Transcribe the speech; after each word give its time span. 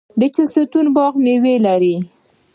د 0.19 0.21
چهلستون 0.33 0.85
باغ 0.95 1.13
میوې 1.23 1.55
لري. 1.65 1.95